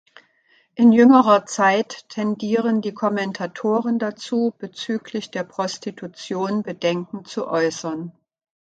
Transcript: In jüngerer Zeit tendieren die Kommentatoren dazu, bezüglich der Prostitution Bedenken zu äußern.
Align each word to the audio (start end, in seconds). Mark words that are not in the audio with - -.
In 0.73 0.91
jüngerer 0.91 1.45
Zeit 1.45 2.09
tendieren 2.09 2.81
die 2.81 2.95
Kommentatoren 2.95 3.99
dazu, 3.99 4.51
bezüglich 4.57 5.29
der 5.29 5.43
Prostitution 5.43 6.63
Bedenken 6.63 7.23
zu 7.23 7.47
äußern. 7.47 8.11